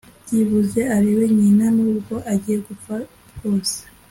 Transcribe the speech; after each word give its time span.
byibuze 0.23 0.79
arebe 0.95 1.25
nyina 1.39 1.65
nubwo 1.75 2.15
agiye 2.33 2.57
gupfa 2.67 2.93
bwose 3.35 3.77